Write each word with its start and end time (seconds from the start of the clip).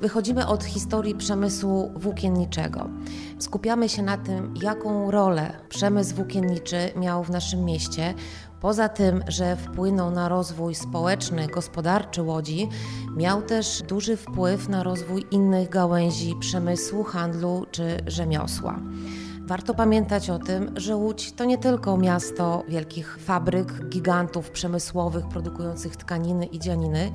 Wychodzimy 0.00 0.46
od 0.46 0.64
historii 0.64 1.14
przemysłu 1.14 1.92
włókienniczego. 1.96 2.88
Skupiamy 3.38 3.88
się 3.88 4.02
na 4.02 4.16
tym, 4.16 4.54
jaką 4.62 5.10
rolę 5.10 5.52
przemysł 5.68 6.14
włókienniczy 6.14 6.90
miał 6.96 7.24
w 7.24 7.30
naszym 7.30 7.64
mieście. 7.64 8.14
Poza 8.60 8.88
tym, 8.88 9.24
że 9.28 9.56
wpłynął 9.56 10.10
na 10.10 10.28
rozwój 10.28 10.74
społeczny, 10.74 11.46
gospodarczy 11.46 12.22
Łodzi, 12.22 12.68
miał 13.16 13.42
też 13.42 13.82
duży 13.82 14.16
wpływ 14.16 14.68
na 14.68 14.82
rozwój 14.82 15.26
innych 15.30 15.68
gałęzi 15.68 16.34
przemysłu, 16.40 17.04
handlu 17.04 17.66
czy 17.70 17.98
rzemiosła. 18.06 18.80
Warto 19.50 19.74
pamiętać 19.74 20.30
o 20.30 20.38
tym, 20.38 20.72
że 20.76 20.96
Łódź 20.96 21.32
to 21.32 21.44
nie 21.44 21.58
tylko 21.58 21.96
miasto 21.96 22.64
wielkich 22.68 23.18
fabryk, 23.18 23.88
gigantów 23.88 24.50
przemysłowych 24.50 25.28
produkujących 25.28 25.96
tkaniny 25.96 26.46
i 26.46 26.58
dzianiny, 26.58 27.12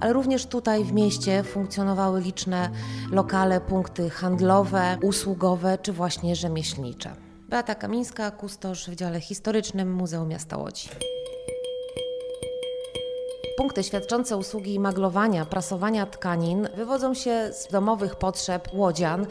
ale 0.00 0.12
również 0.12 0.46
tutaj 0.46 0.84
w 0.84 0.92
mieście 0.92 1.42
funkcjonowały 1.42 2.20
liczne 2.20 2.70
lokale, 3.10 3.60
punkty 3.60 4.10
handlowe, 4.10 4.98
usługowe 5.02 5.78
czy 5.78 5.92
właśnie 5.92 6.36
rzemieślnicze. 6.36 7.10
Beata 7.48 7.74
Kamińska, 7.74 8.30
kustosz 8.30 8.90
w 8.90 8.94
dziale 8.94 9.20
historycznym 9.20 9.94
Muzeum 9.94 10.28
Miasta 10.28 10.56
Łodzi. 10.56 10.88
Punkty 13.56 13.82
świadczące 13.82 14.36
usługi 14.36 14.80
maglowania, 14.80 15.44
prasowania 15.44 16.06
tkanin 16.06 16.68
wywodzą 16.74 17.14
się 17.14 17.52
z 17.52 17.66
domowych 17.66 18.16
potrzeb 18.16 18.68
łodzian. 18.72 19.26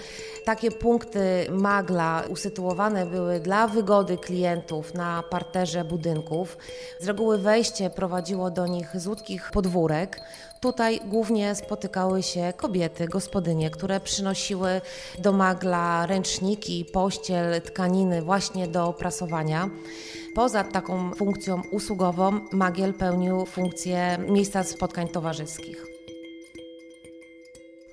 Takie 0.46 0.72
punkty 0.72 1.48
magla 1.52 2.24
usytuowane 2.30 3.06
były 3.06 3.40
dla 3.40 3.68
wygody 3.68 4.18
klientów 4.18 4.94
na 4.94 5.24
parterze 5.24 5.84
budynków. 5.84 6.58
Z 7.00 7.08
reguły 7.08 7.38
wejście 7.38 7.90
prowadziło 7.90 8.52
do 8.52 8.68
nich 8.68 8.90
z 8.94 9.08
podwórek. 9.54 10.22
Tutaj 10.60 11.02
głównie 11.06 11.56
spotykały 11.56 12.24
się 12.24 12.54
kobiety, 12.58 13.08
gospodynie, 13.08 13.70
które 13.70 14.00
przynosiły 14.00 14.82
do 15.20 15.32
magla 15.32 16.06
ręczniki, 16.06 16.86
pościel, 16.86 17.62
tkaniny 17.62 18.22
właśnie 18.22 18.68
do 18.68 18.94
prasowania. 18.94 19.70
Poza 20.36 20.64
taką 20.64 21.14
funkcją 21.14 21.62
usługową, 21.72 22.40
Magiel 22.52 22.94
pełnił 22.94 23.46
funkcję 23.46 24.18
miejsca 24.30 24.64
spotkań 24.64 25.08
towarzyskich. 25.08 25.95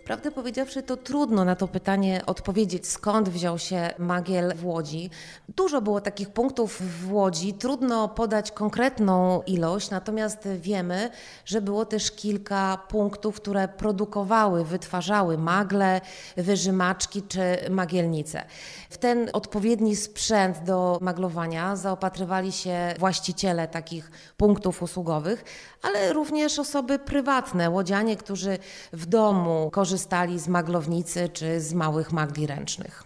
Prawdę 0.05 0.31
powiedziawszy, 0.31 0.83
to 0.83 0.97
trudno 0.97 1.45
na 1.45 1.56
to 1.56 1.69
pytanie 1.69 2.22
odpowiedzieć, 2.27 2.89
skąd 2.89 3.28
wziął 3.28 3.58
się 3.58 3.91
Magiel 3.98 4.55
w 4.56 4.67
Łodzi. 4.67 5.11
Dużo 5.48 5.81
było 5.81 6.00
takich 6.00 6.31
punktów 6.31 6.83
w 6.83 7.12
Łodzi, 7.12 7.55
trudno 7.55 8.08
podać 8.08 8.53
konkretną 8.53 9.42
ilość, 9.42 9.91
natomiast 9.91 10.48
wiemy, 10.61 11.11
że 11.45 11.61
było 11.61 11.84
też 11.84 12.11
kilka 12.11 12.78
punktów, 12.89 13.36
które 13.36 13.69
produkowały, 13.69 14.64
wytwarzały 14.64 15.39
magle, 15.39 16.00
wyżymaczki 16.36 17.23
czy 17.23 17.41
magielnice. 17.70 18.45
W 18.91 18.98
ten 18.98 19.30
odpowiedni 19.33 19.97
sprzęt 19.97 20.58
do 20.64 20.98
maglowania 21.00 21.77
zaopatrywali 21.77 22.53
się 22.53 22.95
właściciele 22.98 23.69
takich 23.69 24.11
punktów 24.36 24.83
usługowych, 24.83 25.45
ale 25.83 26.12
również 26.12 26.58
osoby 26.58 26.98
prywatne, 26.98 27.70
łodzianie, 27.70 28.17
którzy 28.17 28.58
w 28.92 29.06
domu 29.06 29.70
korzystali 29.93 30.39
z 30.39 30.48
maglownicy 30.48 31.29
czy 31.29 31.61
z 31.61 31.75
małych 31.75 32.12
magli 32.12 32.47
ręcznych. 32.47 33.05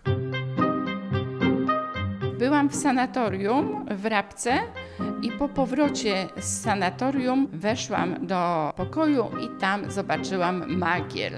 Byłam 2.38 2.68
w 2.68 2.74
sanatorium 2.74 3.86
w 3.90 4.06
Rabce 4.06 4.58
i 5.22 5.30
po 5.30 5.48
powrocie 5.48 6.28
z 6.40 6.62
sanatorium 6.62 7.48
weszłam 7.52 8.26
do 8.26 8.72
pokoju 8.76 9.24
i 9.44 9.60
tam 9.60 9.90
zobaczyłam 9.90 10.76
magiel. 10.76 11.32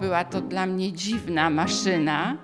Była 0.00 0.24
to 0.24 0.40
dla 0.40 0.66
mnie 0.66 0.92
dziwna 0.92 1.50
maszyna, 1.50 2.36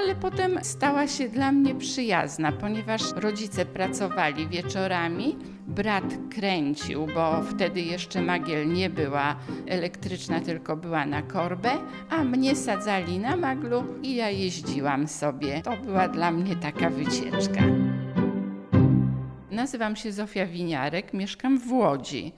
ale 0.00 0.14
potem 0.14 0.58
stała 0.62 1.06
się 1.06 1.28
dla 1.28 1.52
mnie 1.52 1.74
przyjazna, 1.74 2.52
ponieważ 2.52 3.12
rodzice 3.16 3.66
pracowali 3.66 4.48
wieczorami, 4.48 5.36
brat 5.66 6.04
kręcił, 6.34 7.06
bo 7.14 7.42
wtedy 7.42 7.80
jeszcze 7.80 8.22
magiel 8.22 8.72
nie 8.72 8.90
była 8.90 9.36
elektryczna, 9.66 10.40
tylko 10.40 10.76
była 10.76 11.06
na 11.06 11.22
korbę, 11.22 11.70
a 12.10 12.24
mnie 12.24 12.56
sadzali 12.56 13.18
na 13.18 13.36
maglu 13.36 13.84
i 14.02 14.14
ja 14.14 14.30
jeździłam 14.30 15.08
sobie. 15.08 15.62
To 15.62 15.76
była 15.76 16.08
dla 16.08 16.30
mnie 16.30 16.56
taka 16.56 16.90
wycieczka. 16.90 17.60
Nazywam 19.50 19.96
się 19.96 20.12
Zofia 20.12 20.46
Winiarek, 20.46 21.14
mieszkam 21.14 21.58
w 21.58 21.72
Łodzi. 21.72 22.32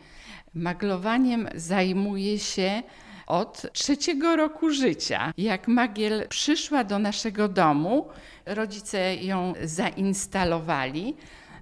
Maglowaniem 0.54 1.48
zajmuję 1.54 2.38
się 2.38 2.82
od 3.26 3.72
trzeciego 3.72 4.36
roku 4.36 4.70
życia. 4.70 5.32
Jak 5.38 5.68
Magiel 5.68 6.28
przyszła 6.28 6.84
do 6.84 6.98
naszego 6.98 7.48
domu, 7.48 8.08
rodzice 8.46 9.14
ją 9.14 9.52
zainstalowali, 9.64 11.16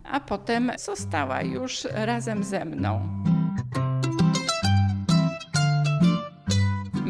a 0.05 0.21
potem 0.21 0.73
została 0.79 1.43
już 1.43 1.85
razem 1.85 2.45
ze 2.45 2.65
mną. 2.65 3.30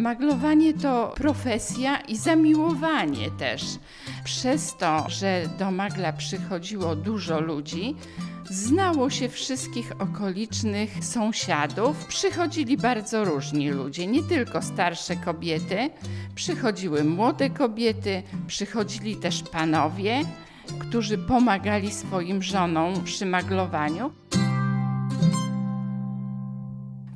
Maglowanie 0.00 0.74
to 0.74 1.12
profesja 1.16 2.00
i 2.00 2.16
zamiłowanie 2.16 3.30
też. 3.30 3.62
Przez 4.24 4.76
to, 4.76 5.04
że 5.08 5.42
do 5.58 5.70
magla 5.70 6.12
przychodziło 6.12 6.96
dużo 6.96 7.40
ludzi, 7.40 7.96
Znało 8.52 9.10
się 9.10 9.28
wszystkich 9.28 9.92
okolicznych 9.98 11.04
sąsiadów. 11.04 12.04
Przychodzili 12.04 12.76
bardzo 12.76 13.24
różni 13.24 13.70
ludzie, 13.70 14.06
nie 14.06 14.22
tylko 14.22 14.62
starsze 14.62 15.16
kobiety, 15.16 15.90
przychodziły 16.34 17.04
młode 17.04 17.50
kobiety, 17.50 18.22
przychodzili 18.46 19.16
też 19.16 19.42
panowie, 19.42 20.24
którzy 20.78 21.18
pomagali 21.18 21.90
swoim 21.90 22.42
żonom 22.42 23.04
przy 23.04 23.26
maglowaniu. 23.26 24.12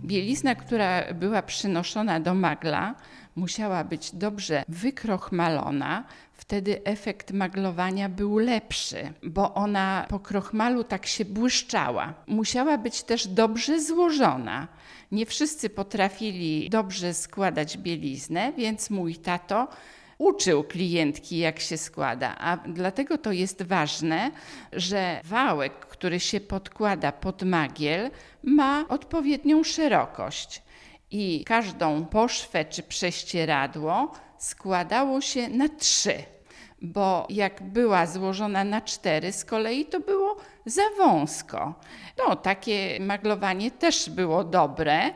Bielizna, 0.04 0.54
która 0.54 1.14
była 1.14 1.42
przynoszona 1.42 2.20
do 2.20 2.34
magla, 2.34 2.94
musiała 3.36 3.84
być 3.84 4.14
dobrze 4.14 4.64
wykrochmalona, 4.68 6.04
wtedy 6.32 6.84
efekt 6.84 7.30
maglowania 7.32 8.08
był 8.08 8.38
lepszy, 8.38 9.12
bo 9.22 9.54
ona 9.54 10.06
po 10.08 10.20
krochmalu 10.20 10.84
tak 10.84 11.06
się 11.06 11.24
błyszczała. 11.24 12.14
Musiała 12.26 12.78
być 12.78 13.02
też 13.02 13.26
dobrze 13.26 13.80
złożona. 13.80 14.68
Nie 15.12 15.26
wszyscy 15.26 15.70
potrafili 15.70 16.70
dobrze 16.70 17.14
składać 17.14 17.78
bieliznę, 17.78 18.52
więc 18.52 18.90
mój 18.90 19.16
tato 19.16 19.68
uczył 20.18 20.64
klientki, 20.64 21.38
jak 21.38 21.60
się 21.60 21.76
składa. 21.76 22.36
A 22.38 22.56
dlatego 22.56 23.18
to 23.18 23.32
jest 23.32 23.62
ważne, 23.62 24.30
że 24.72 25.20
wałek, 25.24 25.72
który 25.86 26.20
się 26.20 26.40
podkłada 26.40 27.12
pod 27.12 27.42
magiel, 27.42 28.10
ma 28.42 28.88
odpowiednią 28.88 29.64
szerokość. 29.64 30.62
I 31.10 31.44
każdą 31.46 32.04
poszwę 32.06 32.64
czy 32.64 32.82
prześcieradło 32.82 34.12
składało 34.38 35.20
się 35.20 35.48
na 35.48 35.68
trzy, 35.68 36.14
bo 36.82 37.26
jak 37.30 37.62
była 37.62 38.06
złożona 38.06 38.64
na 38.64 38.80
cztery 38.80 39.32
z 39.32 39.44
kolei, 39.44 39.84
to 39.84 40.00
było 40.00 40.36
za 40.66 40.82
wąsko. 40.98 41.74
No, 42.18 42.36
takie 42.36 42.98
maglowanie 43.00 43.70
też 43.70 44.10
było 44.10 44.44
dobre, 44.44 45.10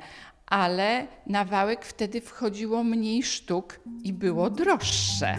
ale 0.51 1.07
na 1.27 1.45
wałek 1.45 1.85
wtedy 1.85 2.21
wchodziło 2.21 2.85
mniej 2.85 3.23
sztuk 3.23 3.81
i 4.05 4.13
było 4.13 4.51
droższe. 4.51 5.37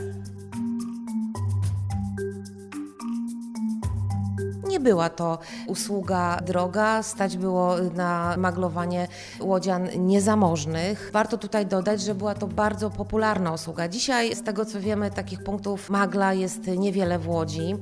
Nie 4.67 4.79
była 4.79 5.09
to 5.09 5.39
usługa 5.67 6.37
droga, 6.45 7.03
stać 7.03 7.37
było 7.37 7.75
na 7.95 8.35
maglowanie 8.37 9.07
łodzian 9.39 9.87
niezamożnych. 9.97 11.09
Warto 11.13 11.37
tutaj 11.37 11.65
dodać, 11.65 12.01
że 12.01 12.15
była 12.15 12.35
to 12.35 12.47
bardzo 12.47 12.89
popularna 12.89 13.53
usługa. 13.53 13.87
Dzisiaj, 13.87 14.35
z 14.35 14.43
tego 14.43 14.65
co 14.65 14.79
wiemy, 14.79 15.11
takich 15.11 15.43
punktów 15.43 15.89
magla 15.89 16.33
jest 16.33 16.67
niewiele 16.67 17.19
w 17.19 17.29
Łodzi. 17.29 17.75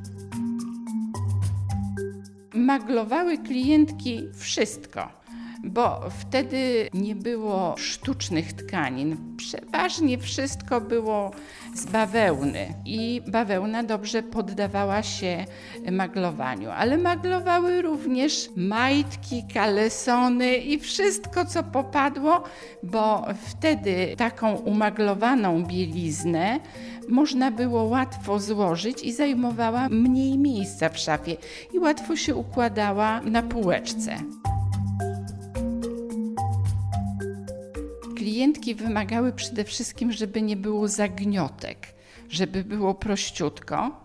Maglowały 2.54 3.38
klientki 3.38 4.30
wszystko 4.34 5.17
bo 5.64 6.02
wtedy 6.20 6.90
nie 6.94 7.16
było 7.16 7.76
sztucznych 7.78 8.54
tkanin. 8.54 9.18
Przeważnie 9.38 10.18
wszystko 10.18 10.82
było 10.82 11.32
z 11.74 11.86
bawełny 11.86 12.74
i 12.86 13.22
bawełna 13.28 13.84
dobrze 13.84 14.24
poddawała 14.24 15.04
się 15.04 15.46
maglowaniu, 15.92 16.70
ale 16.70 16.98
maglowały 16.98 17.82
również 17.82 18.50
majtki, 18.56 19.44
kalesony 19.54 20.56
i 20.56 20.80
wszystko, 20.80 21.46
co 21.46 21.64
popadło, 21.64 22.44
bo 22.84 23.26
wtedy 23.48 24.16
taką 24.18 24.56
umaglowaną 24.56 25.64
bieliznę 25.64 26.60
można 27.10 27.52
było 27.52 27.84
łatwo 27.84 28.40
złożyć 28.40 29.04
i 29.04 29.14
zajmowała 29.14 29.90
mniej 29.90 30.38
miejsca 30.38 30.90
w 30.90 30.98
szafie 30.98 31.38
i 31.74 31.80
łatwo 31.80 32.16
się 32.16 32.36
układała 32.36 33.22
na 33.22 33.44
półeczce. 33.44 34.18
Klientki 38.38 38.76
wymagały 38.76 39.34
przede 39.34 39.64
wszystkim, 39.64 40.12
żeby 40.12 40.42
nie 40.42 40.56
było 40.56 40.88
zagniotek, 40.88 41.78
żeby 42.30 42.64
było 42.64 42.94
prościutko. 42.94 44.02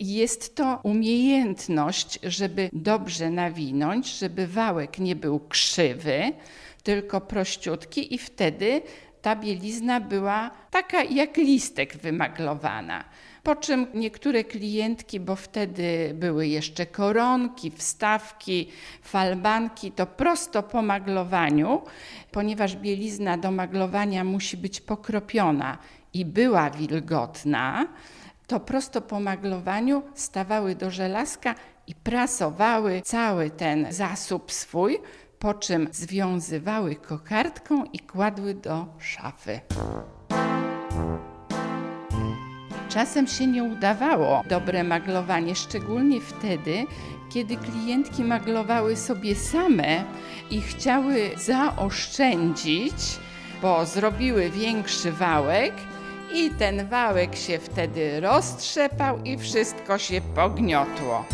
Jest 0.00 0.54
to 0.54 0.80
umiejętność, 0.82 2.18
żeby 2.22 2.70
dobrze 2.72 3.30
nawinąć, 3.30 4.18
żeby 4.18 4.46
wałek 4.46 4.98
nie 4.98 5.16
był 5.16 5.40
krzywy, 5.40 6.32
tylko 6.82 7.20
prościutki 7.20 8.14
i 8.14 8.18
wtedy 8.18 8.82
ta 9.22 9.36
bielizna 9.36 10.00
była 10.00 10.50
taka 10.70 11.04
jak 11.04 11.36
listek 11.36 11.96
wymaglowana. 11.96 13.04
Po 13.46 13.56
czym 13.56 13.86
niektóre 13.94 14.44
klientki, 14.44 15.20
bo 15.20 15.36
wtedy 15.36 16.10
były 16.14 16.46
jeszcze 16.46 16.86
koronki, 16.86 17.70
wstawki, 17.70 18.68
falbanki, 19.02 19.92
to 19.92 20.06
prosto 20.06 20.62
po 20.62 20.82
maglowaniu, 20.82 21.82
ponieważ 22.30 22.76
bielizna 22.76 23.38
do 23.38 23.50
maglowania 23.50 24.24
musi 24.24 24.56
być 24.56 24.80
pokropiona 24.80 25.78
i 26.14 26.24
była 26.24 26.70
wilgotna, 26.70 27.86
to 28.46 28.60
prosto 28.60 29.00
po 29.00 29.20
maglowaniu 29.20 30.02
stawały 30.14 30.74
do 30.74 30.90
żelazka 30.90 31.54
i 31.86 31.94
prasowały 31.94 33.02
cały 33.04 33.50
ten 33.50 33.86
zasób 33.92 34.52
swój, 34.52 34.98
po 35.38 35.54
czym 35.54 35.88
związywały 35.92 36.96
kokardką 36.96 37.84
i 37.84 37.98
kładły 37.98 38.54
do 38.54 38.86
szafy. 38.98 39.60
Czasem 42.96 43.26
się 43.26 43.46
nie 43.46 43.64
udawało 43.64 44.42
dobre 44.48 44.84
maglowanie, 44.84 45.54
szczególnie 45.54 46.20
wtedy, 46.20 46.86
kiedy 47.30 47.56
klientki 47.56 48.24
maglowały 48.24 48.96
sobie 48.96 49.34
same 49.34 50.04
i 50.50 50.60
chciały 50.60 51.30
zaoszczędzić, 51.36 52.94
bo 53.62 53.86
zrobiły 53.86 54.50
większy 54.50 55.12
wałek 55.12 55.72
i 56.34 56.50
ten 56.50 56.88
wałek 56.88 57.36
się 57.36 57.58
wtedy 57.58 58.20
roztrzepał 58.20 59.22
i 59.22 59.38
wszystko 59.38 59.98
się 59.98 60.20
pogniotło. 60.34 61.24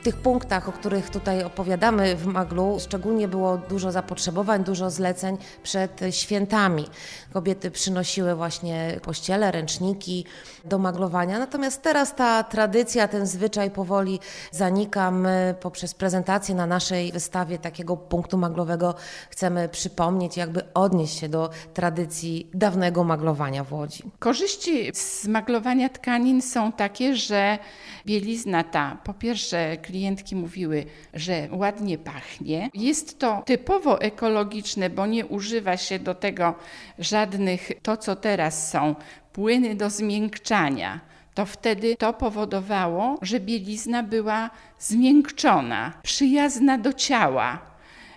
W 0.00 0.02
tych 0.02 0.16
punktach, 0.16 0.68
o 0.68 0.72
których 0.72 1.10
tutaj 1.10 1.44
opowiadamy 1.44 2.16
w 2.16 2.26
Maglu, 2.26 2.78
szczególnie 2.80 3.28
było 3.28 3.58
dużo 3.58 3.92
zapotrzebowań, 3.92 4.64
dużo 4.64 4.90
zleceń 4.90 5.38
przed 5.62 6.00
świętami. 6.10 6.86
Kobiety 7.32 7.70
przynosiły 7.70 8.34
właśnie 8.34 9.00
pościele, 9.02 9.52
ręczniki 9.52 10.24
do 10.64 10.78
maglowania. 10.78 11.38
Natomiast 11.38 11.82
teraz 11.82 12.14
ta 12.14 12.42
tradycja, 12.42 13.08
ten 13.08 13.26
zwyczaj 13.26 13.70
powoli 13.70 14.20
zanika. 14.50 15.10
My 15.10 15.54
poprzez 15.60 15.94
prezentację 15.94 16.54
na 16.54 16.66
naszej 16.66 17.12
wystawie 17.12 17.58
takiego 17.58 17.96
punktu 17.96 18.38
maglowego 18.38 18.94
chcemy 19.30 19.68
przypomnieć, 19.68 20.36
jakby 20.36 20.72
odnieść 20.74 21.18
się 21.18 21.28
do 21.28 21.50
tradycji 21.74 22.50
dawnego 22.54 23.04
maglowania 23.04 23.64
w 23.64 23.72
Łodzi. 23.72 24.02
Korzyści 24.18 24.90
z 24.94 25.26
maglowania 25.26 25.88
tkanin 25.88 26.42
są 26.42 26.72
takie, 26.72 27.16
że 27.16 27.58
bielizna 28.06 28.64
ta, 28.64 28.98
po 29.04 29.14
pierwsze, 29.14 29.76
klientki 29.90 30.36
mówiły, 30.36 30.84
że 31.14 31.48
ładnie 31.52 31.98
pachnie. 31.98 32.70
Jest 32.74 33.18
to 33.18 33.42
typowo 33.46 34.00
ekologiczne, 34.00 34.90
bo 34.90 35.06
nie 35.06 35.26
używa 35.26 35.76
się 35.76 35.98
do 35.98 36.14
tego 36.14 36.54
żadnych, 36.98 37.72
to 37.82 37.96
co 37.96 38.16
teraz 38.16 38.70
są, 38.70 38.94
płyny 39.32 39.74
do 39.74 39.90
zmiękczania. 39.90 41.00
To 41.34 41.46
wtedy 41.46 41.96
to 41.96 42.12
powodowało, 42.12 43.18
że 43.22 43.40
bielizna 43.40 44.02
była 44.02 44.50
zmiękczona, 44.78 45.92
przyjazna 46.02 46.78
do 46.78 46.92
ciała 46.92 47.58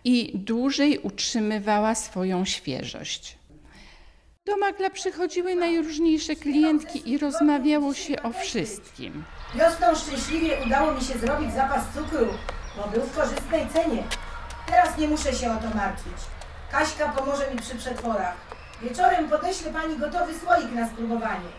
i 0.03 0.31
dłużej 0.35 0.99
utrzymywała 0.99 1.95
swoją 1.95 2.45
świeżość. 2.45 3.37
Do 4.45 4.57
magla 4.57 4.89
przychodziły 4.89 5.55
najróżniejsze 5.55 6.35
klientki 6.35 7.11
i 7.11 7.17
rozmawiało 7.17 7.93
się 7.93 8.23
o 8.23 8.31
wszystkim. 8.33 9.23
Wiosną 9.55 9.95
szczęśliwie 9.95 10.57
udało 10.65 10.91
mi 10.91 11.01
się 11.01 11.13
zrobić 11.19 11.53
zapas 11.53 11.83
cukru, 11.95 12.27
bo 12.77 12.87
był 12.87 13.01
w 13.01 13.15
korzystnej 13.15 13.67
cenie. 13.73 14.03
Teraz 14.67 14.97
nie 14.97 15.07
muszę 15.07 15.33
się 15.33 15.51
o 15.51 15.55
to 15.55 15.75
martwić. 15.75 16.13
Kaśka 16.71 17.09
pomoże 17.09 17.51
mi 17.51 17.59
przy 17.59 17.75
przetworach. 17.75 18.35
Wieczorem 18.81 19.29
podeślę 19.29 19.73
pani 19.73 19.97
gotowy 19.97 20.33
słoik 20.39 20.71
na 20.71 20.87
spróbowanie. 20.87 21.49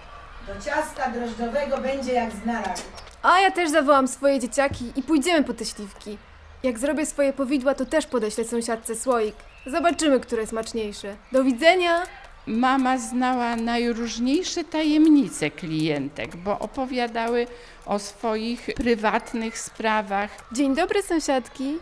Do 0.46 0.64
ciasta 0.64 1.10
drożdżowego 1.10 1.78
będzie 1.78 2.12
jak 2.12 2.32
znalazł. 2.32 2.82
A 3.22 3.40
ja 3.40 3.50
też 3.50 3.70
zawołam 3.70 4.08
swoje 4.08 4.40
dzieciaki 4.40 4.92
i 4.96 5.02
pójdziemy 5.02 5.44
po 5.44 5.54
te 5.54 5.64
śliwki. 5.64 6.18
Jak 6.62 6.78
zrobię 6.78 7.06
swoje 7.06 7.32
powidła, 7.32 7.74
to 7.74 7.86
też 7.86 8.06
podeślę 8.06 8.44
sąsiadce 8.44 8.94
słoik. 8.94 9.36
Zobaczymy, 9.66 10.20
które 10.20 10.46
smaczniejsze. 10.46 11.16
Do 11.32 11.44
widzenia! 11.44 12.02
Mama 12.46 12.98
znała 12.98 13.56
najróżniejsze 13.56 14.64
tajemnice 14.64 15.50
klientek, 15.50 16.36
bo 16.36 16.58
opowiadały 16.58 17.46
o 17.86 17.98
swoich 17.98 18.66
prywatnych 18.76 19.58
sprawach. 19.58 20.30
Dzień 20.52 20.74
dobry, 20.74 21.02
sąsiadki. 21.02 21.78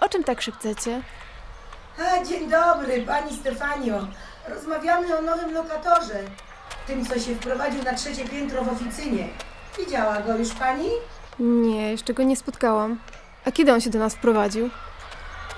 O 0.00 0.08
czym 0.08 0.24
tak 0.24 0.42
szepcecie? 0.42 1.02
A, 1.98 2.24
dzień 2.24 2.50
dobry, 2.50 3.02
pani 3.02 3.36
Stefanio. 3.36 4.06
Rozmawiamy 4.48 5.18
o 5.18 5.22
nowym 5.22 5.54
lokatorze. 5.54 6.18
Tym, 6.86 7.06
co 7.06 7.14
się 7.14 7.34
wprowadził 7.34 7.82
na 7.82 7.94
trzecie 7.94 8.24
piętro 8.28 8.64
w 8.64 8.68
oficynie. 8.68 9.28
Widziała 9.78 10.20
go 10.20 10.36
już 10.36 10.52
pani? 10.52 10.88
Nie, 11.38 11.90
jeszcze 11.90 12.14
go 12.14 12.22
nie 12.22 12.36
spotkałam. 12.36 12.98
A 13.44 13.52
kiedy 13.52 13.72
on 13.72 13.80
się 13.80 13.90
do 13.90 13.98
nas 13.98 14.14
wprowadził? 14.14 14.70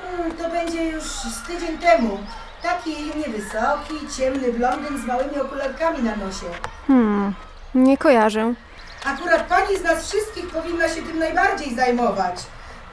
Hmm, 0.02 0.37
to 0.37 0.50
będzie 0.50 0.84
już 0.84 1.02
z 1.05 1.43
tydzień 1.46 1.78
temu. 1.78 2.19
Taki 2.62 2.96
niewysoki, 3.16 4.08
ciemny 4.16 4.52
blondyn 4.52 4.99
z 4.99 5.05
małymi 5.05 5.40
okularkami 5.40 6.02
na 6.02 6.16
nosie. 6.16 6.46
Hmm, 6.87 7.34
nie 7.75 7.99
kojarzę. 7.99 8.55
Akurat 9.05 9.46
pani 9.49 9.76
z 9.78 9.82
nas 9.82 10.08
wszystkich 10.08 10.46
powinna 10.50 10.88
się 10.88 11.02
tym 11.02 11.19
najbardziej 11.19 11.75
zajmować. 11.75 12.37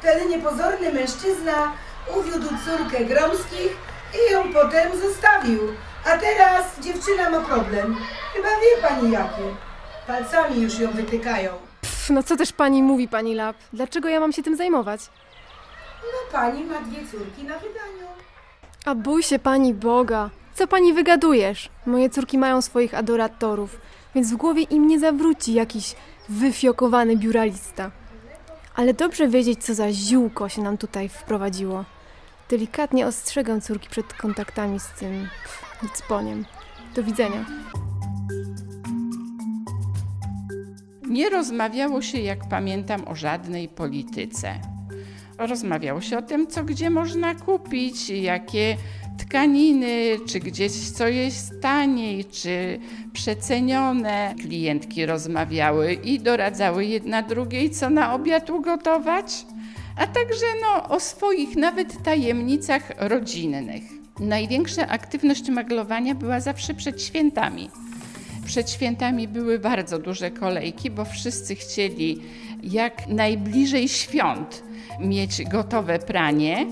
Ten 0.02 0.30
niepozorny 0.30 0.94
mężczyzna 0.94 1.72
uwiódł 2.18 2.48
córkę 2.66 3.06
Gromskich 3.06 3.78
i 4.14 4.34
ją 4.34 4.54
potem 4.54 5.00
zostawił. 5.02 5.60
A 6.06 6.18
teraz 6.18 6.80
dziewczyna 6.80 7.30
ma 7.30 7.42
problem. 7.42 7.98
Chyba 8.34 8.48
wie 8.50 8.88
pani 8.90 9.12
jakie. 9.12 9.56
Palcami 10.08 10.62
już 10.62 10.80
ją 10.80 10.92
wytykają. 10.92 11.52
Pff, 11.82 12.10
no 12.10 12.24
co 12.24 12.36
też 12.38 12.54
pani 12.54 12.84
mówi, 12.84 13.08
pani 13.08 13.36
Lap? 13.36 13.56
Dlaczego 13.74 14.10
ja 14.10 14.20
mam 14.20 14.32
się 14.34 14.44
tym 14.44 14.56
zajmować? 14.56 15.02
No 16.04 16.40
pani 16.40 16.64
ma 16.64 16.80
dwie 16.82 17.08
córki 17.12 17.44
na 17.44 17.54
wydaniu. 17.56 18.08
A 18.86 18.96
bój 18.96 19.24
się 19.24 19.40
pani 19.40 19.74
Boga. 19.74 20.30
Co 20.54 20.68
pani 20.68 20.94
wygadujesz? 20.94 21.70
Moje 21.86 22.10
córki 22.10 22.38
mają 22.38 22.62
swoich 22.62 22.94
adoratorów, 22.94 23.80
więc 24.16 24.32
w 24.32 24.36
głowie 24.36 24.62
im 24.62 24.88
nie 24.88 25.00
zawróci 25.00 25.54
jakiś 25.54 25.96
wyfiokowany 26.30 27.18
biuralista. 27.18 27.92
Ale 28.76 28.94
dobrze 28.94 29.28
wiedzieć, 29.28 29.64
co 29.64 29.74
za 29.74 29.92
ziółko 29.92 30.50
się 30.50 30.62
nam 30.62 30.78
tutaj 30.78 31.10
wprowadziło. 31.10 31.86
Delikatnie 32.50 33.08
ostrzegam 33.08 33.62
córki 33.62 33.90
przed 33.90 34.14
kontaktami 34.14 34.80
z 34.80 34.88
tym 34.88 35.28
dzwoniem. 35.96 36.46
Do 36.96 37.04
widzenia. 37.04 37.46
Nie 41.08 41.30
rozmawiało 41.30 42.02
się, 42.02 42.18
jak 42.18 42.50
pamiętam, 42.50 43.08
o 43.08 43.16
żadnej 43.16 43.70
polityce. 43.70 44.75
Rozmawiało 45.38 46.02
się 46.02 46.18
o 46.18 46.22
tym, 46.22 46.48
co 46.48 46.64
gdzie 46.64 46.90
można 46.90 47.36
kupić, 47.36 48.10
jakie 48.10 48.78
tkaniny, 49.18 50.20
czy 50.28 50.40
gdzieś 50.40 50.72
co 50.72 51.08
jest 51.08 51.62
taniej, 51.62 52.26
czy 52.26 52.80
przecenione. 53.14 54.36
Klientki 54.42 55.06
rozmawiały 55.06 55.94
i 55.94 56.20
doradzały 56.20 56.86
jedna 56.86 57.22
drugiej, 57.22 57.70
co 57.70 57.90
na 57.90 58.14
obiad 58.14 58.50
ugotować, 58.50 59.46
a 59.98 60.08
także 60.08 60.46
no, 60.62 60.90
o 60.90 61.00
swoich 61.00 61.56
nawet 61.56 62.04
tajemnicach 62.04 62.92
rodzinnych. 62.98 63.84
Największa 64.20 64.88
aktywność 64.88 65.50
maglowania 65.50 66.16
była 66.16 66.40
zawsze 66.40 66.74
przed 66.74 67.04
świętami. 67.04 67.70
Przed 68.46 68.72
świętami 68.72 69.28
były 69.28 69.60
bardzo 69.60 70.00
duże 70.00 70.32
kolejki, 70.32 70.92
bo 70.92 71.06
wszyscy 71.06 71.56
chcieli 71.56 72.22
jak 72.66 73.08
najbliżej 73.08 73.90
świąt 73.90 74.64
mieć 75.00 75.44
gotowe 75.44 76.00
pranie. 76.00 76.66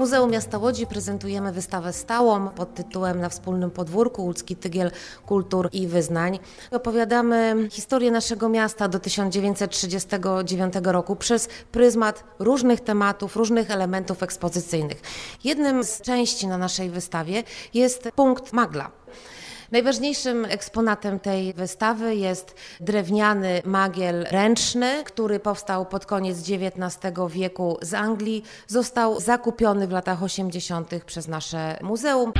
Muzeum 0.00 0.30
Miasta 0.30 0.58
Łodzi 0.58 0.86
prezentujemy 0.86 1.52
wystawę 1.52 1.92
stałą 1.92 2.48
pod 2.48 2.74
tytułem 2.74 3.20
Na 3.20 3.28
wspólnym 3.28 3.70
podwórku 3.70 4.24
Łódzki 4.24 4.56
Tygiel 4.56 4.90
Kultur 5.26 5.68
i 5.72 5.86
Wyznań. 5.86 6.38
Opowiadamy 6.70 7.68
historię 7.70 8.10
naszego 8.10 8.48
miasta 8.48 8.88
do 8.88 9.00
1939 9.00 10.74
roku 10.82 11.16
przez 11.16 11.48
pryzmat 11.72 12.24
różnych 12.38 12.80
tematów, 12.80 13.36
różnych 13.36 13.70
elementów 13.70 14.22
ekspozycyjnych. 14.22 15.00
Jednym 15.44 15.84
z 15.84 16.00
części 16.00 16.46
na 16.46 16.58
naszej 16.58 16.90
wystawie 16.90 17.42
jest 17.74 18.08
punkt 18.16 18.52
Magla. 18.52 18.90
Najważniejszym 19.72 20.44
eksponatem 20.44 21.20
tej 21.20 21.52
wystawy 21.54 22.14
jest 22.16 22.54
drewniany 22.80 23.62
magiel 23.64 24.26
ręczny, 24.30 25.04
który 25.04 25.40
powstał 25.40 25.86
pod 25.86 26.06
koniec 26.06 26.38
XIX 26.38 27.14
wieku 27.28 27.78
z 27.82 27.94
Anglii. 27.94 28.44
Został 28.66 29.20
zakupiony 29.20 29.86
w 29.86 29.90
latach 29.90 30.22
80. 30.22 31.04
przez 31.06 31.28
nasze 31.28 31.78
muzeum. 31.82 32.32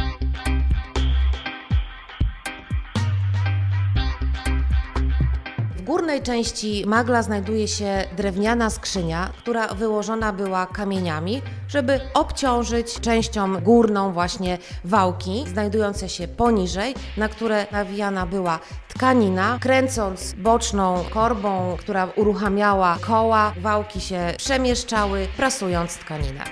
Górnej 5.91 6.23
części 6.23 6.85
magla 6.87 7.23
znajduje 7.23 7.69
się 7.69 8.05
drewniana 8.17 8.71
skrzynia, 8.71 9.31
która 9.39 9.69
wyłożona 9.69 10.33
była 10.33 10.67
kamieniami, 10.67 11.43
żeby 11.69 12.01
obciążyć 12.15 13.01
częścią 13.01 13.61
górną 13.61 14.13
właśnie 14.13 14.59
wałki, 14.85 15.45
znajdujące 15.47 16.09
się 16.09 16.29
poniżej, 16.29 16.95
na 17.17 17.29
które 17.29 17.67
nawijana 17.73 18.27
była 18.27 18.59
tkanina. 18.89 19.59
Kręcąc 19.61 20.35
boczną 20.39 21.05
korbą, 21.11 21.77
która 21.79 22.09
uruchamiała 22.17 22.99
koła, 23.01 23.53
wałki 23.61 24.01
się 24.01 24.35
przemieszczały, 24.37 25.27
prasując 25.37 25.97
tkaninę. 25.97 26.45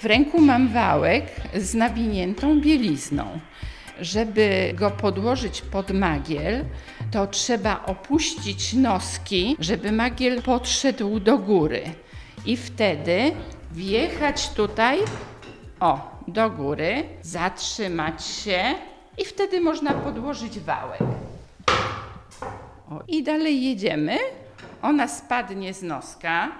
W 0.00 0.04
ręku 0.04 0.40
mam 0.40 0.72
wałek 0.72 1.24
z 1.54 1.74
nawiniętą 1.74 2.60
bielizną. 2.60 3.40
Żeby 4.02 4.74
go 4.74 4.90
podłożyć 4.90 5.62
pod 5.62 5.90
magiel, 5.90 6.64
to 7.10 7.26
trzeba 7.26 7.86
opuścić 7.86 8.74
noski, 8.74 9.56
żeby 9.58 9.92
magiel 9.92 10.42
podszedł 10.42 11.20
do 11.20 11.38
góry. 11.38 11.82
I 12.46 12.56
wtedy 12.56 13.32
wjechać 13.72 14.48
tutaj, 14.48 14.98
o, 15.80 16.20
do 16.28 16.50
góry, 16.50 17.04
zatrzymać 17.22 18.24
się 18.24 18.62
i 19.18 19.24
wtedy 19.24 19.60
można 19.60 19.92
podłożyć 19.92 20.60
wałek. 20.60 21.00
O, 22.90 23.00
I 23.08 23.22
dalej 23.22 23.64
jedziemy. 23.64 24.18
Ona 24.82 25.08
spadnie 25.08 25.74
z 25.74 25.82
noska. 25.82 26.52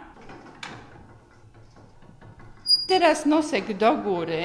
Teraz 2.89 3.27
nosek 3.27 3.77
do 3.77 3.97
góry. 3.97 4.43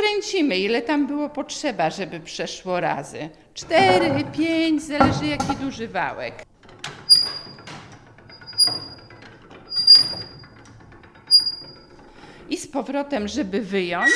I 0.00 0.02
teraz 0.02 0.12
kręcimy, 0.12 0.58
ile 0.58 0.82
tam 0.82 1.06
było 1.06 1.28
potrzeba, 1.28 1.90
żeby 1.90 2.20
przeszło 2.20 2.80
razy. 2.80 3.28
Cztery, 3.54 4.24
pięć, 4.32 4.82
zależy 4.82 5.26
jaki 5.26 5.56
duży 5.56 5.88
wałek. 5.88 6.46
I 12.50 12.56
z 12.56 12.66
powrotem, 12.66 13.28
żeby 13.28 13.60
wyjąć, 13.60 14.10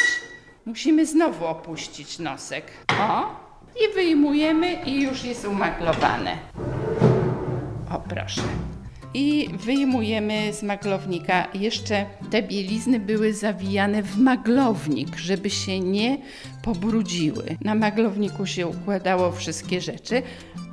musimy 0.64 1.07
znowu 1.07 1.47
opuścić 1.47 2.19
nosek. 2.19 2.64
O, 3.00 3.37
i 3.76 3.95
wyjmujemy 3.95 4.73
i 4.73 5.03
już 5.03 5.25
jest 5.25 5.45
umaglowane. 5.45 6.38
O, 7.91 8.00
proszę 8.09 8.43
i 9.14 9.49
wyjmujemy 9.53 10.53
z 10.53 10.62
maglownika. 10.62 11.47
Jeszcze 11.55 12.07
te 12.35 12.43
bielizny 12.43 13.00
były 13.00 13.35
zawijane 13.35 14.03
w 14.03 14.19
maglownik, 14.19 15.17
żeby 15.17 15.50
się 15.50 15.81
nie 15.81 16.19
pobrudziły. 16.62 17.45
Na 17.61 17.75
maglowniku 17.75 18.47
się 18.47 18.67
układało 18.67 19.33
wszystkie 19.33 19.81
rzeczy, 19.81 20.23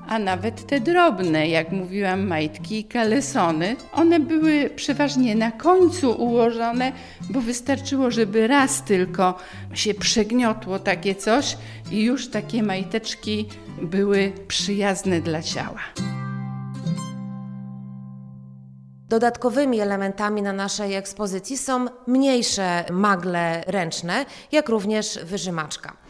a 0.07 0.19
nawet 0.19 0.67
te 0.67 0.79
drobne, 0.79 1.47
jak 1.47 1.71
mówiłam, 1.71 2.27
majtki 2.27 2.79
i 2.79 2.83
kalesony, 2.83 3.75
one 3.93 4.19
były 4.19 4.69
przeważnie 4.75 5.35
na 5.35 5.51
końcu 5.51 6.11
ułożone, 6.11 6.91
bo 7.29 7.41
wystarczyło, 7.41 8.11
żeby 8.11 8.47
raz 8.47 8.83
tylko 8.83 9.37
się 9.73 9.93
przegniotło 9.93 10.79
takie 10.79 11.15
coś 11.15 11.57
i 11.91 12.03
już 12.03 12.29
takie 12.29 12.63
majteczki 12.63 13.45
były 13.81 14.31
przyjazne 14.47 15.21
dla 15.21 15.41
ciała. 15.41 15.79
Dodatkowymi 19.11 19.79
elementami 19.79 20.41
na 20.41 20.53
naszej 20.53 20.95
ekspozycji 20.95 21.57
są 21.57 21.85
mniejsze 22.07 22.85
magle 22.91 23.63
ręczne, 23.67 24.25
jak 24.51 24.69
również 24.69 25.19
wyżymaczka. 25.23 26.00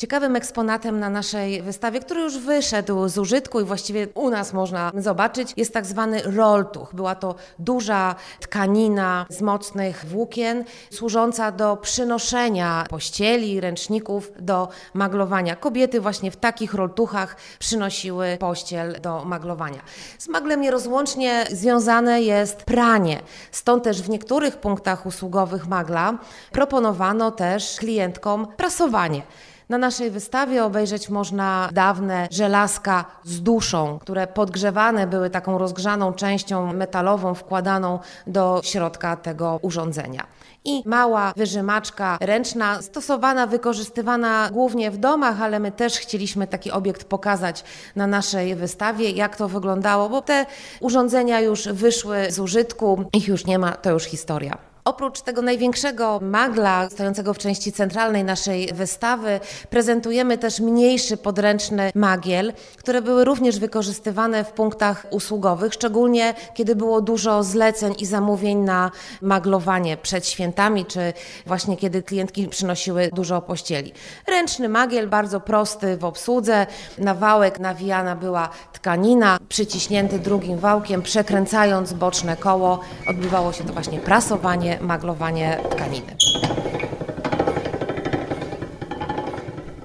Ciekawym 0.00 0.36
eksponatem 0.36 1.00
na 1.00 1.10
naszej 1.10 1.62
wystawie, 1.62 2.00
który 2.00 2.20
już 2.20 2.38
wyszedł 2.38 3.08
z 3.08 3.18
użytku 3.18 3.60
i 3.60 3.64
właściwie 3.64 4.08
u 4.14 4.30
nas 4.30 4.52
można 4.52 4.92
zobaczyć, 4.94 5.52
jest 5.56 5.74
tak 5.74 5.86
zwany 5.86 6.22
roltuch. 6.22 6.94
Była 6.94 7.14
to 7.14 7.34
duża 7.58 8.14
tkanina 8.40 9.26
z 9.28 9.40
mocnych 9.40 10.04
włókien, 10.06 10.64
służąca 10.90 11.52
do 11.52 11.76
przynoszenia 11.76 12.84
pościeli, 12.90 13.60
ręczników 13.60 14.32
do 14.38 14.68
maglowania. 14.94 15.56
Kobiety 15.56 16.00
właśnie 16.00 16.30
w 16.30 16.36
takich 16.36 16.74
roltuchach 16.74 17.36
przynosiły 17.58 18.36
pościel 18.40 19.00
do 19.00 19.24
maglowania. 19.24 19.80
Z 20.18 20.28
maglem 20.28 20.60
nierozłącznie 20.60 21.44
związane 21.50 22.22
jest 22.22 22.56
pranie. 22.56 23.22
Stąd 23.52 23.84
też 23.84 24.02
w 24.02 24.08
niektórych 24.08 24.56
punktach 24.56 25.06
usługowych 25.06 25.66
magla 25.66 26.18
proponowano 26.52 27.30
też 27.30 27.76
klientkom 27.78 28.46
prasowanie. 28.56 29.22
Na 29.70 29.78
naszej 29.78 30.10
wystawie 30.10 30.64
obejrzeć 30.64 31.08
można 31.08 31.68
dawne 31.72 32.28
żelazka 32.30 33.04
z 33.24 33.42
duszą, 33.42 33.98
które 33.98 34.26
podgrzewane 34.26 35.06
były 35.06 35.30
taką 35.30 35.58
rozgrzaną 35.58 36.12
częścią 36.12 36.72
metalową 36.72 37.34
wkładaną 37.34 37.98
do 38.26 38.60
środka 38.64 39.16
tego 39.16 39.58
urządzenia. 39.62 40.26
I 40.64 40.82
mała 40.86 41.32
wyżymaczka 41.36 42.18
ręczna, 42.20 42.82
stosowana, 42.82 43.46
wykorzystywana 43.46 44.48
głównie 44.52 44.90
w 44.90 44.96
domach, 44.96 45.42
ale 45.42 45.60
my 45.60 45.72
też 45.72 45.98
chcieliśmy 45.98 46.46
taki 46.46 46.70
obiekt 46.70 47.04
pokazać 47.04 47.64
na 47.96 48.06
naszej 48.06 48.54
wystawie, 48.54 49.10
jak 49.10 49.36
to 49.36 49.48
wyglądało, 49.48 50.08
bo 50.08 50.22
te 50.22 50.46
urządzenia 50.80 51.40
już 51.40 51.68
wyszły 51.68 52.30
z 52.30 52.38
użytku, 52.38 53.04
ich 53.12 53.28
już 53.28 53.46
nie 53.46 53.58
ma, 53.58 53.72
to 53.72 53.90
już 53.90 54.04
historia. 54.04 54.69
Oprócz 54.84 55.20
tego 55.20 55.42
największego 55.42 56.20
magla 56.22 56.90
stojącego 56.90 57.34
w 57.34 57.38
części 57.38 57.72
centralnej 57.72 58.24
naszej 58.24 58.72
wystawy, 58.72 59.40
prezentujemy 59.70 60.38
też 60.38 60.60
mniejszy 60.60 61.16
podręczny 61.16 61.90
magiel, 61.94 62.52
które 62.76 63.02
były 63.02 63.24
również 63.24 63.58
wykorzystywane 63.58 64.44
w 64.44 64.52
punktach 64.52 65.06
usługowych, 65.10 65.74
szczególnie 65.74 66.34
kiedy 66.54 66.76
było 66.76 67.00
dużo 67.00 67.42
zleceń 67.42 67.94
i 67.98 68.06
zamówień 68.06 68.58
na 68.58 68.90
maglowanie 69.22 69.96
przed 69.96 70.26
świętami, 70.26 70.86
czy 70.86 71.12
właśnie 71.46 71.76
kiedy 71.76 72.02
klientki 72.02 72.48
przynosiły 72.48 73.10
dużo 73.12 73.42
pościeli. 73.42 73.92
Ręczny 74.26 74.68
magiel, 74.68 75.08
bardzo 75.08 75.40
prosty 75.40 75.96
w 75.96 76.04
obsłudze, 76.04 76.66
na 76.98 77.14
wałek 77.14 77.58
nawijana 77.58 78.16
była 78.16 78.48
tkanina, 78.72 79.38
przyciśnięty 79.48 80.18
drugim 80.18 80.58
wałkiem, 80.58 81.02
przekręcając 81.02 81.92
boczne 81.92 82.36
koło, 82.36 82.80
odbywało 83.08 83.52
się 83.52 83.64
to 83.64 83.72
właśnie 83.72 83.98
prasowanie, 83.98 84.69
maglowanie 84.80 85.58
tkaniny. 85.70 86.16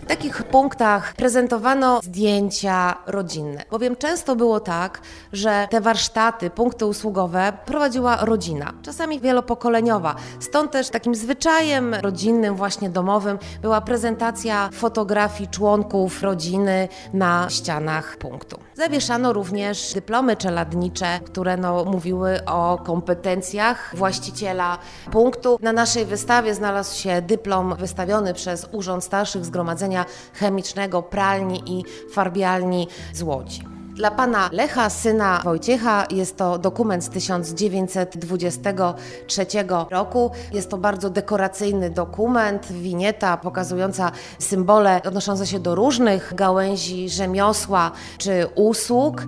W 0.02 0.08
takich 0.08 0.44
punktach 0.44 1.14
prezentowano 1.14 2.00
zdjęcia 2.04 2.98
rodzinne, 3.08 3.64
bowiem 3.72 3.96
często 3.96 4.36
było 4.36 4.60
tak, 4.60 5.02
że 5.34 5.68
te 5.72 5.82
warsztaty, 5.82 6.50
punkty 6.50 6.86
usługowe 6.86 7.54
prowadziła 7.66 8.18
rodzina, 8.26 8.74
czasami 8.82 9.20
wielopokoleniowa. 9.20 10.16
Stąd 10.40 10.72
też 10.72 10.90
takim 10.90 11.16
zwyczajem 11.16 11.94
rodzinnym, 11.94 12.56
właśnie 12.56 12.90
domowym, 12.90 13.38
była 13.62 13.82
prezentacja 13.82 14.70
fotografii 14.74 15.50
członków 15.50 16.24
rodziny 16.24 16.88
na 17.14 17.50
ścianach 17.50 18.18
punktu. 18.18 18.60
Zawieszano 18.78 19.34
również 19.34 19.94
dyplomy 19.94 20.38
czeladnicze, 20.38 21.20
które 21.26 21.58
no, 21.58 21.86
mówiły 21.86 22.46
o 22.46 22.78
kompetencjach 22.86 23.96
właściciela 23.96 24.78
punktu. 25.12 25.58
Na 25.62 25.74
naszej 25.74 26.06
wystawie 26.06 26.56
znalazł 26.56 26.98
się 26.98 27.22
dyplom 27.22 27.76
wystawiony 27.76 28.34
przez 28.34 28.68
Urząd 28.72 29.04
Starszych 29.04 29.46
Zgromadzenia 29.46 30.06
Chemicznego 30.34 31.04
Pralni 31.04 31.80
i 31.80 31.84
Farbialni 32.12 32.88
z 33.14 33.22
Łodzi. 33.22 33.75
Dla 33.96 34.12
pana 34.12 34.50
Lecha, 34.52 34.90
syna 34.90 35.42
Wojciecha, 35.44 36.06
jest 36.12 36.38
to 36.38 36.58
dokument 36.58 37.04
z 37.04 37.10
1923 37.10 39.46
roku. 39.90 40.32
Jest 40.54 40.70
to 40.70 40.78
bardzo 40.78 41.10
dekoracyjny 41.10 41.90
dokument, 41.90 42.72
winieta 42.72 43.38
pokazująca 43.38 44.12
symbole 44.40 45.02
odnoszące 45.06 45.48
się 45.48 45.60
do 45.60 45.76
różnych 45.76 46.34
gałęzi 46.36 47.10
rzemiosła 47.10 47.92
czy 48.18 48.48
usług. 48.56 49.24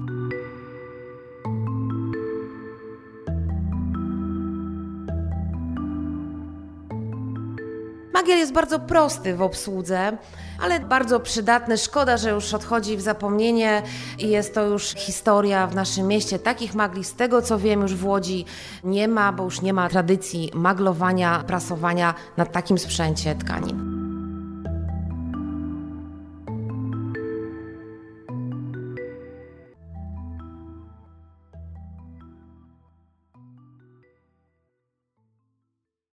Magiel 8.18 8.38
jest 8.38 8.54
bardzo 8.54 8.80
prosty 8.80 9.36
w 9.36 9.42
obsłudze, 9.42 10.18
ale 10.62 10.80
bardzo 10.80 11.20
przydatny. 11.20 11.78
Szkoda, 11.78 12.18
że 12.18 12.30
już 12.30 12.54
odchodzi 12.54 12.98
w 12.98 13.02
zapomnienie 13.02 13.84
i 14.20 14.30
jest 14.30 14.54
to 14.54 14.66
już 14.66 14.84
historia 14.84 15.68
w 15.68 15.76
naszym 15.76 16.08
mieście. 16.08 16.40
Takich 16.40 16.76
magli, 16.76 17.04
z 17.04 17.14
tego 17.14 17.42
co 17.42 17.60
wiem, 17.60 17.82
już 17.82 17.96
w 17.96 18.06
Łodzi 18.06 18.46
nie 18.84 19.08
ma, 19.08 19.34
bo 19.34 19.44
już 19.44 19.62
nie 19.62 19.74
ma 19.74 19.90
tradycji 19.90 20.52
maglowania, 20.54 21.44
prasowania 21.48 22.14
na 22.38 22.46
takim 22.46 22.78
sprzęcie 22.78 23.36
tkanin. 23.36 23.87